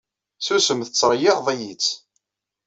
Susem 0.45 0.79
tettreyyiɛeḍ-iyi-tt! 0.85 1.89